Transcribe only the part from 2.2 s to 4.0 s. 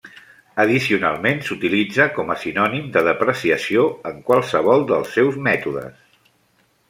a sinònim de depreciació